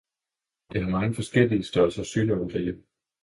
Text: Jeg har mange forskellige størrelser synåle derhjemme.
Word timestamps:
Jeg 0.73 0.83
har 0.83 0.89
mange 0.91 1.15
forskellige 1.15 1.63
størrelser 1.63 2.03
synåle 2.03 2.53
derhjemme. 2.53 2.83